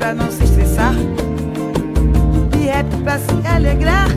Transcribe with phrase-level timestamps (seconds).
[0.00, 0.94] pra não se estressar.
[2.58, 4.08] E rap pra se alegrar.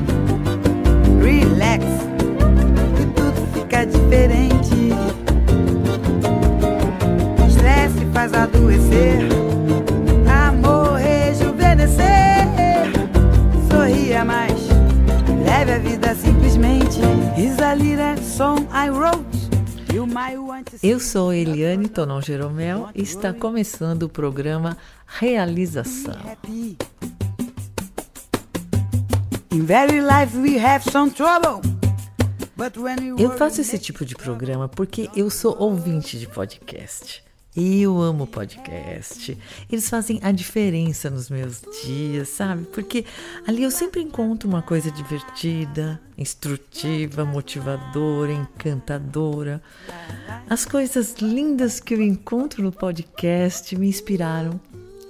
[1.22, 1.84] Relax,
[3.02, 4.94] e tudo fica diferente.
[7.48, 9.28] Estresse faz adoecer.
[10.48, 12.48] Amor rejuvenescer.
[13.70, 14.70] Sorria mais,
[15.46, 17.02] leve a vida simplesmente.
[17.38, 19.43] Is a little song I wrote.
[20.82, 26.16] Eu sou Eliane Tonon Jeromel e está começando o programa Realização.
[33.20, 37.24] Eu faço esse tipo de programa porque eu sou ouvinte de podcast.
[37.56, 39.38] Eu amo podcast.
[39.72, 42.66] Eles fazem a diferença nos meus dias, sabe?
[42.66, 43.06] Porque
[43.46, 49.62] ali eu sempre encontro uma coisa divertida, instrutiva, motivadora, encantadora.
[50.50, 54.60] As coisas lindas que eu encontro no podcast me inspiraram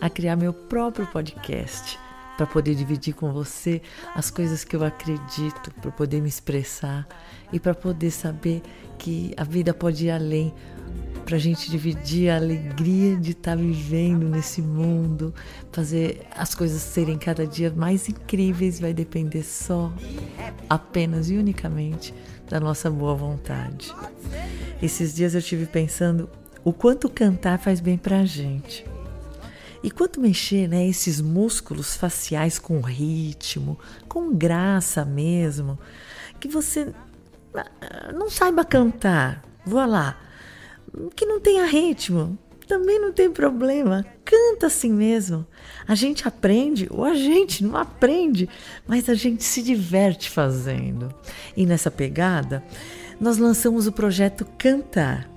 [0.01, 2.02] a criar meu próprio podcast
[2.37, 3.81] para poder dividir com você
[4.15, 7.07] as coisas que eu acredito, para poder me expressar
[7.51, 8.61] e para poder saber
[8.97, 10.53] que a vida pode ir além
[11.25, 15.33] para a gente dividir a alegria de estar tá vivendo nesse mundo,
[15.71, 19.91] fazer as coisas serem cada dia mais incríveis, vai depender só,
[20.69, 22.13] apenas e unicamente
[22.49, 23.93] da nossa boa vontade.
[24.81, 26.29] Esses dias eu tive pensando
[26.63, 28.85] o quanto cantar faz bem para a gente.
[29.83, 35.77] E quanto mexer, né, esses músculos faciais com ritmo, com graça mesmo,
[36.39, 36.93] que você
[37.53, 40.17] ah, não saiba cantar, vou lá,
[41.15, 44.05] que não tenha ritmo, também não tem problema.
[44.23, 45.45] Canta assim mesmo.
[45.87, 48.49] A gente aprende ou a gente não aprende,
[48.87, 51.13] mas a gente se diverte fazendo.
[51.57, 52.63] E nessa pegada,
[53.19, 55.29] nós lançamos o projeto Cantar.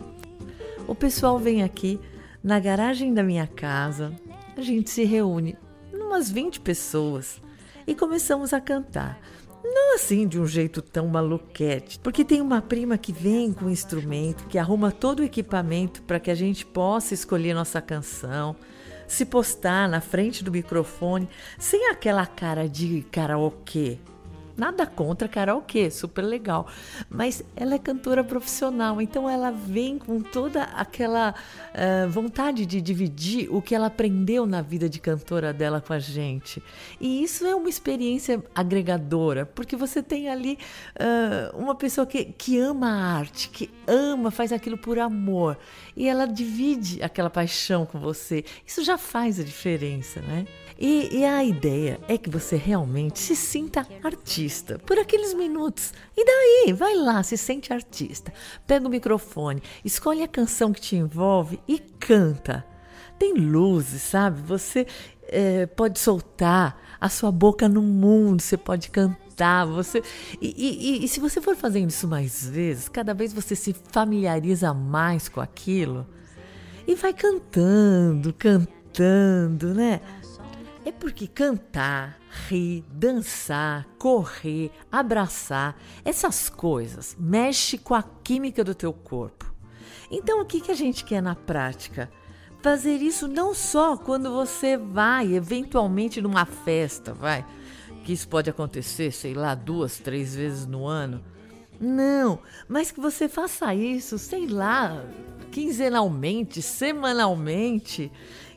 [0.87, 1.99] O pessoal vem aqui
[2.43, 4.13] na garagem da minha casa,
[4.57, 5.57] a gente se reúne,
[5.93, 7.43] umas 20 pessoas,
[7.87, 9.21] e começamos a cantar.
[9.63, 13.71] Não assim de um jeito tão maluquete, porque tem uma prima que vem com o
[13.71, 18.57] instrumento, que arruma todo o equipamento para que a gente possa escolher nossa canção,
[19.07, 21.29] se postar na frente do microfone,
[21.59, 23.99] sem aquela cara de karaokê,
[24.57, 26.67] Nada contra karaokê, super legal.
[27.11, 33.55] Mas ela é cantora profissional, então ela vem com toda aquela uh, vontade de dividir
[33.55, 36.63] o que ela aprendeu na vida de cantora dela com a gente.
[36.99, 40.59] E isso é uma experiência agregadora, porque você tem ali
[40.99, 45.59] uh, uma pessoa que, que ama a arte, que ama, faz aquilo por amor.
[45.95, 48.43] E ela divide aquela paixão com você.
[48.67, 50.47] Isso já faz a diferença, né?
[50.79, 54.46] E, e, a ideia é que você realmente se sinta artista
[54.85, 55.93] por aqueles minutos.
[56.17, 58.33] E daí, vai lá, se sente artista.
[58.67, 62.65] Pega o microfone, escolhe a canção que te envolve e canta.
[63.19, 64.41] Tem luzes, sabe?
[64.43, 64.87] Você
[65.29, 69.67] é, pode soltar a sua boca no mundo, você pode cantar.
[69.67, 70.03] Você
[70.41, 74.73] e, e, e se você for fazendo isso mais vezes, cada vez você se familiariza
[74.73, 76.07] mais com aquilo
[76.87, 80.01] e vai cantando, cantando, né?
[80.87, 82.17] É porque cantar,
[82.49, 89.53] rir, dançar, correr, abraçar, essas coisas mexe com a química do teu corpo.
[90.09, 92.09] Então, o que, que a gente quer na prática?
[92.63, 97.45] Fazer isso não só quando você vai, eventualmente, numa festa, vai,
[98.05, 101.21] que isso pode acontecer, sei lá, duas, três vezes no ano.
[101.81, 105.05] Não, mas que você faça isso, sei lá,
[105.51, 108.13] quinzenalmente, semanalmente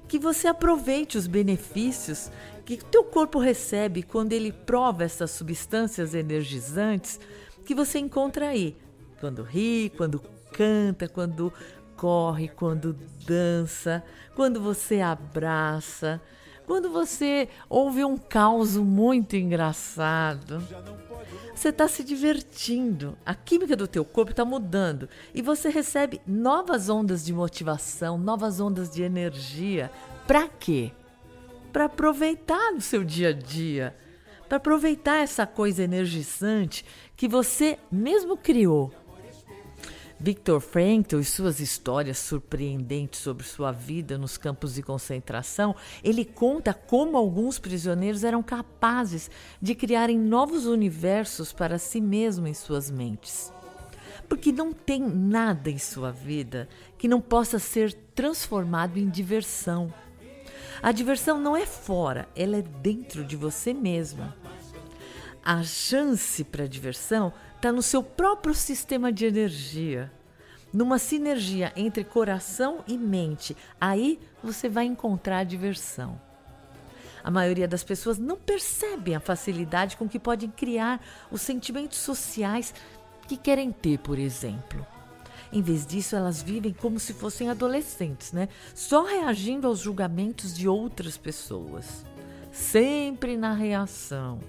[0.09, 2.31] que você aproveite os benefícios
[2.65, 7.19] que teu corpo recebe quando ele prova essas substâncias energizantes
[7.63, 8.75] que você encontra aí,
[9.19, 10.19] quando ri, quando
[10.51, 11.53] canta, quando
[11.95, 14.03] corre, quando dança,
[14.35, 16.19] quando você abraça,
[16.69, 20.63] quando você ouve um caos muito engraçado.
[21.55, 26.87] Você está se divertindo, a química do teu corpo está mudando e você recebe novas
[26.87, 29.89] ondas de motivação, novas ondas de energia.
[30.27, 30.91] Para quê?
[31.73, 33.97] Para aproveitar no seu dia a dia,
[34.47, 36.85] para aproveitar essa coisa energizante
[37.17, 38.93] que você mesmo criou.
[40.21, 45.73] Victor Frankl e suas histórias surpreendentes sobre sua vida nos campos de concentração,
[46.03, 49.31] ele conta como alguns prisioneiros eram capazes
[49.61, 53.53] de criarem novos universos para si mesmo em suas mentes.
[54.27, 56.67] Porque não tem nada em sua vida
[56.97, 59.91] que não possa ser transformado em diversão.
[60.83, 64.31] A diversão não é fora, ela é dentro de você mesmo.
[65.41, 70.09] A chance para a diversão está no seu próprio sistema de energia.
[70.71, 76.19] Numa sinergia entre coração e mente, aí você vai encontrar diversão.
[77.21, 82.73] A maioria das pessoas não percebem a facilidade com que podem criar os sentimentos sociais
[83.27, 84.87] que querem ter, por exemplo.
[85.51, 88.47] Em vez disso, elas vivem como se fossem adolescentes, né?
[88.73, 92.05] Só reagindo aos julgamentos de outras pessoas.
[92.53, 94.39] Sempre na reação.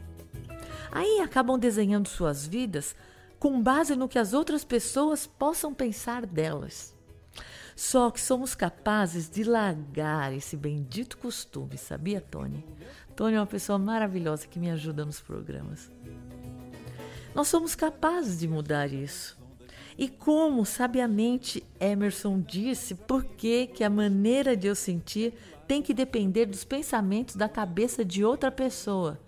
[0.93, 2.95] Aí acabam desenhando suas vidas
[3.39, 6.95] com base no que as outras pessoas possam pensar delas.
[7.75, 12.63] Só que somos capazes de largar esse bendito costume, sabia, Tony?
[13.17, 15.91] Tony é uma pessoa maravilhosa que me ajuda nos programas.
[17.35, 19.39] Nós somos capazes de mudar isso.
[19.97, 25.35] E como sabiamente Emerson disse, por que, a maneira de eu sentir
[25.67, 29.19] tem que depender dos pensamentos da cabeça de outra pessoa?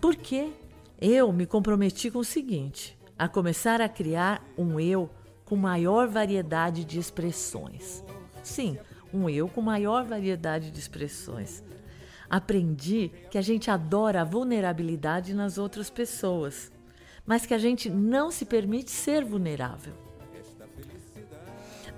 [0.00, 0.50] Por quê?
[1.00, 5.10] Eu me comprometi com o seguinte: a começar a criar um eu
[5.44, 8.04] com maior variedade de expressões.
[8.42, 8.78] Sim,
[9.12, 11.62] um eu com maior variedade de expressões.
[12.28, 16.70] Aprendi que a gente adora a vulnerabilidade nas outras pessoas
[17.28, 19.92] mas que a gente não se permite ser vulnerável.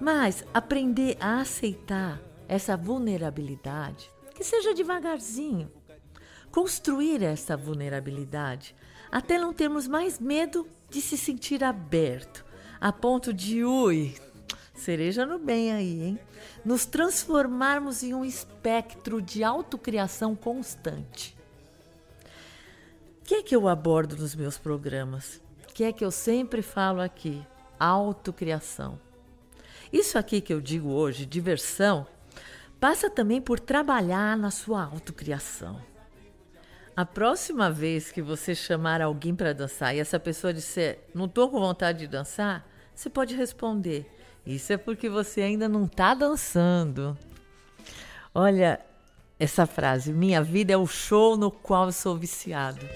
[0.00, 5.70] Mas aprender a aceitar essa vulnerabilidade, que seja devagarzinho,
[6.50, 8.74] construir essa vulnerabilidade
[9.10, 12.44] até não termos mais medo de se sentir aberto,
[12.80, 14.14] a ponto de, ui,
[14.74, 16.18] cereja no bem aí, hein?
[16.64, 21.38] Nos transformarmos em um espectro de autocriação constante
[23.30, 25.40] que é que eu abordo nos meus programas?
[25.62, 27.46] O que é que eu sempre falo aqui?
[27.78, 28.98] Autocriação.
[29.92, 32.04] Isso aqui que eu digo hoje, diversão,
[32.80, 35.80] passa também por trabalhar na sua autocriação.
[37.00, 41.48] A próxima vez que você chamar alguém para dançar e essa pessoa disser, não estou
[41.48, 44.04] com vontade de dançar, você pode responder,
[44.44, 47.16] isso é porque você ainda não está dançando.
[48.34, 48.78] Olha
[49.38, 52.86] essa frase, minha vida é o show no qual sou viciado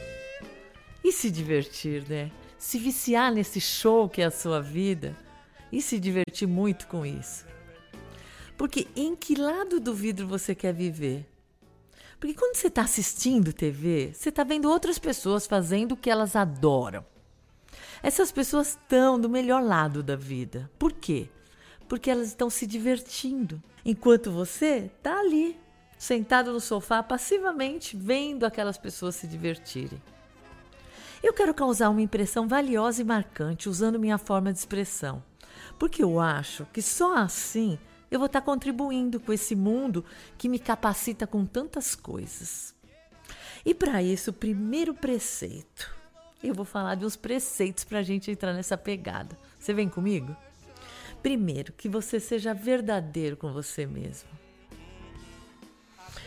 [1.02, 2.30] e se divertir, né?
[2.58, 5.16] Se viciar nesse show que é a sua vida
[5.72, 7.46] e se divertir muito com isso.
[8.54, 11.26] Porque em que lado do vidro você quer viver?
[12.24, 16.34] Porque quando você está assistindo TV, você está vendo outras pessoas fazendo o que elas
[16.34, 17.04] adoram.
[18.02, 20.70] Essas pessoas estão do melhor lado da vida.
[20.78, 21.28] Por quê?
[21.86, 23.62] Porque elas estão se divertindo.
[23.84, 25.60] Enquanto você está ali,
[25.98, 30.02] sentado no sofá, passivamente vendo aquelas pessoas se divertirem.
[31.22, 35.22] Eu quero causar uma impressão valiosa e marcante usando minha forma de expressão,
[35.78, 37.78] porque eu acho que só assim
[38.14, 40.04] eu vou estar contribuindo com esse mundo
[40.38, 42.74] que me capacita com tantas coisas.
[43.64, 45.92] E para isso, o primeiro preceito.
[46.42, 49.36] Eu vou falar de uns preceitos para a gente entrar nessa pegada.
[49.58, 50.36] Você vem comigo?
[51.22, 54.28] Primeiro, que você seja verdadeiro com você mesmo.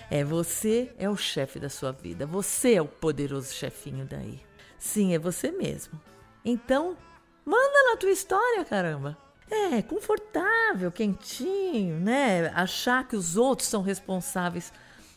[0.09, 2.25] É você é o chefe da sua vida.
[2.25, 4.41] Você é o poderoso chefinho daí.
[4.79, 6.01] Sim, é você mesmo.
[6.43, 6.97] Então,
[7.45, 9.17] manda na tua história, caramba.
[9.49, 12.47] É, confortável, quentinho, né?
[12.53, 14.73] Achar que os outros são responsáveis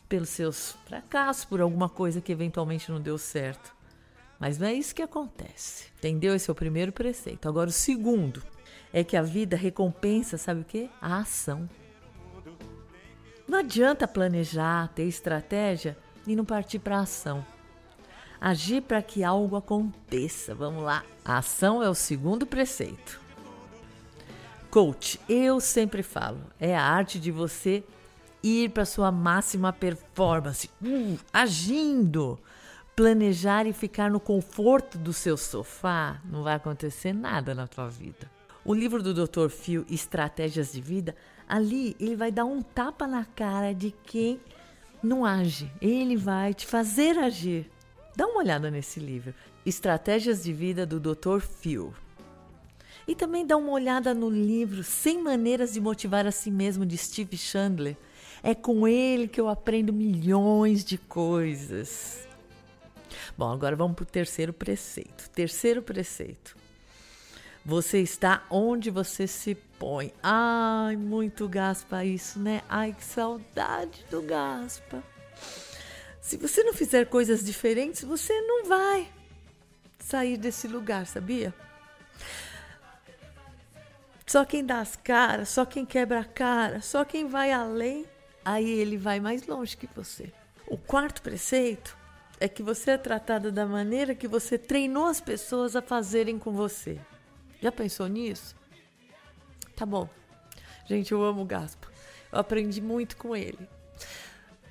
[0.07, 3.73] pelos seus fracassos, por alguma coisa que eventualmente não deu certo.
[4.39, 5.87] Mas não é isso que acontece.
[5.97, 6.33] Entendeu?
[6.33, 7.47] Esse é o primeiro preceito.
[7.47, 8.41] Agora, o segundo
[8.91, 10.89] é que a vida recompensa, sabe o quê?
[10.99, 11.69] A ação.
[13.47, 17.45] Não adianta planejar, ter estratégia e não partir para a ação.
[18.39, 20.55] Agir para que algo aconteça.
[20.55, 21.03] Vamos lá.
[21.23, 23.20] A ação é o segundo preceito.
[24.71, 27.83] Coach, eu sempre falo, é a arte de você
[28.41, 32.39] ir para sua máxima performance, uh, agindo.
[32.95, 38.31] Planejar e ficar no conforto do seu sofá, não vai acontecer nada na tua vida.
[38.63, 39.49] O livro do Dr.
[39.49, 41.17] Phil, Estratégias de Vida,
[41.49, 44.39] ali ele vai dar um tapa na cara de quem
[45.03, 45.69] não age.
[45.81, 47.69] Ele vai te fazer agir.
[48.15, 49.33] Dá uma olhada nesse livro,
[49.65, 51.41] Estratégias de Vida do Dr.
[51.41, 51.93] Phil.
[53.07, 56.97] E também dá uma olhada no livro 100 Maneiras de Motivar a Si Mesmo de
[56.97, 57.97] Steve Chandler.
[58.43, 62.27] É com ele que eu aprendo milhões de coisas.
[63.37, 65.29] Bom, agora vamos para o terceiro preceito.
[65.29, 66.55] Terceiro preceito.
[67.63, 70.11] Você está onde você se põe.
[70.23, 72.61] Ai, muito gaspa isso, né?
[72.67, 75.03] Ai, que saudade do gaspa.
[76.19, 79.07] Se você não fizer coisas diferentes, você não vai
[79.99, 81.53] sair desse lugar, sabia?
[84.31, 88.05] Só quem dá as caras, só quem quebra a cara, só quem vai além,
[88.45, 90.31] aí ele vai mais longe que você.
[90.67, 91.97] O quarto preceito
[92.39, 96.53] é que você é tratada da maneira que você treinou as pessoas a fazerem com
[96.53, 96.97] você.
[97.61, 98.55] Já pensou nisso?
[99.75, 100.07] Tá bom.
[100.85, 101.89] Gente, eu amo o Gaspa.
[102.31, 103.67] Eu aprendi muito com ele.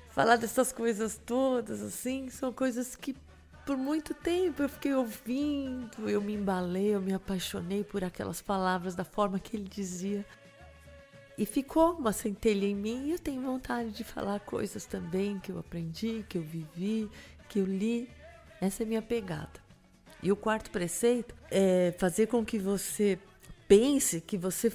[0.09, 3.15] falar dessas coisas todas, assim, são coisas que
[3.65, 8.95] por muito tempo eu fiquei ouvindo, eu me embalei, eu me apaixonei por aquelas palavras
[8.95, 10.25] da forma que ele dizia.
[11.37, 15.51] E ficou uma centelha em mim e eu tenho vontade de falar coisas também que
[15.51, 17.09] eu aprendi, que eu vivi,
[17.47, 18.09] que eu li.
[18.59, 19.59] Essa é a minha pegada.
[20.21, 23.17] E o quarto preceito é fazer com que você
[23.67, 24.69] pense que você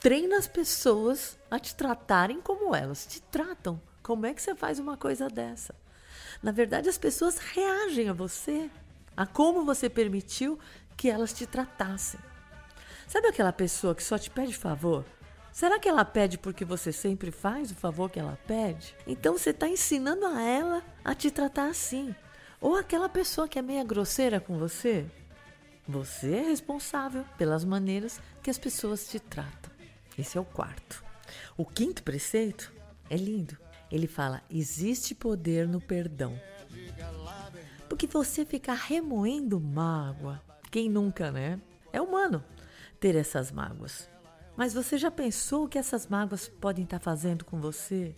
[0.00, 3.80] treina as pessoas a te tratarem como elas te tratam.
[4.02, 5.74] Como é que você faz uma coisa dessa?
[6.42, 8.70] Na verdade, as pessoas reagem a você,
[9.16, 10.58] a como você permitiu
[10.96, 12.20] que elas te tratassem.
[13.06, 15.04] Sabe aquela pessoa que só te pede favor?
[15.52, 18.94] Será que ela pede porque você sempre faz o favor que ela pede?
[19.06, 22.14] Então você está ensinando a ela a te tratar assim.
[22.60, 25.06] Ou aquela pessoa que é meia grosseira com você?
[25.88, 29.70] Você é responsável pelas maneiras que as pessoas te tratam.
[30.18, 31.02] Esse é o quarto.
[31.56, 32.72] O quinto preceito
[33.08, 33.56] é lindo.
[33.90, 36.38] Ele fala: existe poder no perdão.
[37.88, 40.40] Porque você ficar remoendo mágoa,
[40.70, 41.60] quem nunca, né?
[41.92, 42.44] É humano
[43.00, 44.08] ter essas mágoas.
[44.56, 48.14] Mas você já pensou o que essas mágoas podem estar fazendo com você?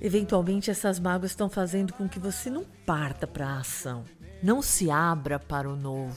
[0.00, 4.04] Eventualmente, essas mágoas estão fazendo com que você não parta para a ação,
[4.42, 6.16] não se abra para o novo,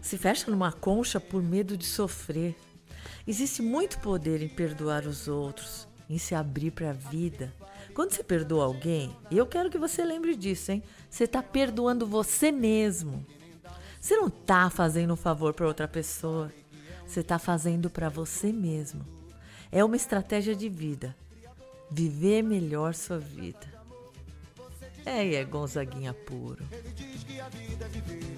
[0.00, 2.56] se fecha numa concha por medo de sofrer.
[3.26, 7.54] Existe muito poder em perdoar os outros, em se abrir para a vida,
[8.00, 10.82] quando você perdoa alguém, e eu quero que você lembre disso, hein?
[11.10, 13.26] Você está perdoando você mesmo.
[14.00, 16.50] Você não está fazendo um favor para outra pessoa.
[17.06, 19.04] Você está fazendo para você mesmo.
[19.70, 21.14] É uma estratégia de vida.
[21.90, 23.66] Viver melhor sua vida.
[25.04, 26.64] É, e é Gonzaguinha puro.
[26.72, 28.36] Ele diz que a vida é viver.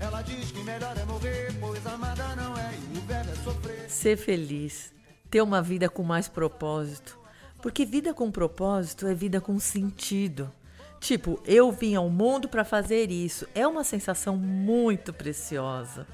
[0.00, 3.88] Ela diz que melhor é morrer, pois amada não é e o verbo é sofrer.
[3.88, 4.92] Ser feliz.
[5.30, 7.22] Ter uma vida com mais propósito
[7.64, 10.52] porque vida com propósito é vida com sentido.
[11.00, 13.48] Tipo, eu vim ao mundo para fazer isso.
[13.54, 16.06] É uma sensação muito preciosa.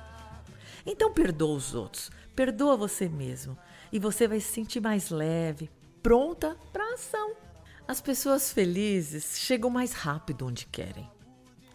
[0.86, 3.58] Então perdoa os outros, perdoa você mesmo
[3.90, 5.68] e você vai se sentir mais leve,
[6.00, 7.32] pronta para ação.
[7.88, 11.10] As pessoas felizes chegam mais rápido onde querem.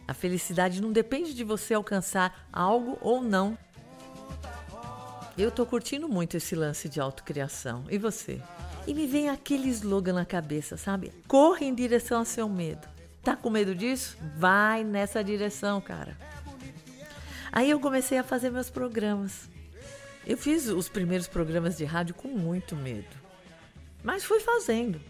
[0.07, 3.57] A felicidade não depende de você alcançar algo ou não.
[5.37, 7.83] Eu tô curtindo muito esse lance de autocriação.
[7.89, 8.41] E você?
[8.87, 11.11] E me vem aquele slogan na cabeça, sabe?
[11.27, 12.87] Corra em direção ao seu medo.
[13.23, 14.15] Tá com medo disso?
[14.37, 16.15] Vai nessa direção, cara.
[17.51, 19.49] Aí eu comecei a fazer meus programas.
[20.27, 23.15] Eu fiz os primeiros programas de rádio com muito medo.
[24.03, 25.01] Mas fui fazendo.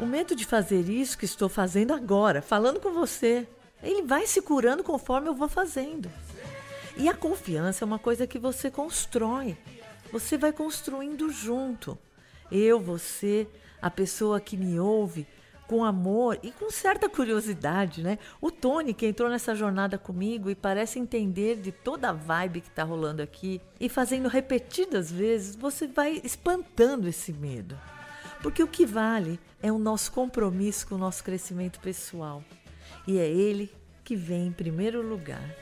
[0.00, 3.46] O medo de fazer isso que estou fazendo agora, falando com você,
[3.80, 6.10] ele vai se curando conforme eu vou fazendo.
[6.96, 9.56] E a confiança é uma coisa que você constrói.
[10.10, 11.96] Você vai construindo junto
[12.50, 13.46] eu, você,
[13.80, 15.26] a pessoa que me ouve
[15.68, 18.18] com amor e com certa curiosidade, né?
[18.40, 22.68] O Tony, que entrou nessa jornada comigo e parece entender de toda a vibe que
[22.68, 27.78] está rolando aqui e fazendo repetidas vezes, você vai espantando esse medo.
[28.42, 32.42] Porque o que vale é o nosso compromisso com o nosso crescimento pessoal.
[33.06, 33.70] E é ele
[34.02, 35.54] que vem em primeiro lugar.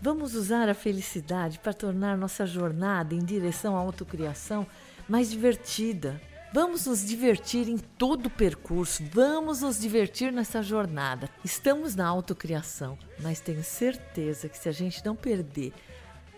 [0.00, 4.66] Vamos usar a felicidade para tornar nossa jornada em direção à autocriação
[5.08, 6.20] mais divertida,
[6.54, 11.30] Vamos nos divertir em todo o percurso, vamos nos divertir nessa jornada.
[11.42, 15.72] Estamos na autocriação, mas tenho certeza que se a gente não perder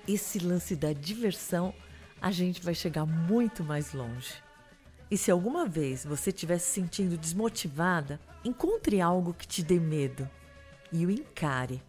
[0.07, 1.75] esse lance da diversão,
[2.23, 4.35] a gente vai chegar muito mais longe.
[5.11, 10.31] E se alguma vez você estiver se sentindo desmotivada, encontre algo que te dê medo
[10.93, 11.83] e o encare.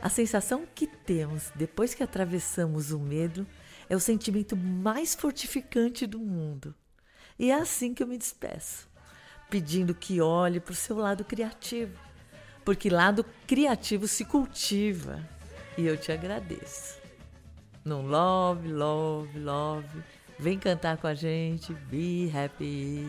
[0.00, 3.46] A sensação que temos depois que atravessamos o medo
[3.90, 6.74] é o sentimento mais fortificante do mundo.
[7.38, 8.88] E é assim que eu me despeço,
[9.48, 11.96] pedindo que olhe para o seu lado criativo,
[12.64, 15.22] porque lado criativo se cultiva
[15.76, 16.98] e eu te agradeço.
[17.84, 20.02] No love, love, love,
[20.38, 23.06] vem cantar com a gente, be happy.